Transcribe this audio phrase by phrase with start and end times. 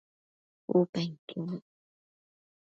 [0.75, 1.65] U penquio nec